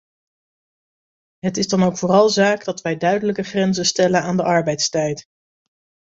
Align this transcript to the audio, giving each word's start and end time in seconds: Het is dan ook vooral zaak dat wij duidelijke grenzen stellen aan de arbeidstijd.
Het 1.39 1.57
is 1.57 1.67
dan 1.67 1.83
ook 1.83 1.97
vooral 1.97 2.29
zaak 2.29 2.63
dat 2.63 2.81
wij 2.81 2.97
duidelijke 2.97 3.43
grenzen 3.43 3.85
stellen 3.85 4.21
aan 4.23 4.37
de 4.37 4.43
arbeidstijd. 4.43 5.25